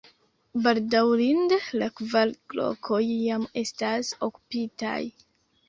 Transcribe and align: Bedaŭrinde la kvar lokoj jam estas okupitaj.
Bedaŭrinde 0.67 1.59
la 1.81 1.91
kvar 2.01 2.33
lokoj 2.61 3.03
jam 3.13 3.47
estas 3.65 4.13
okupitaj. 4.33 5.01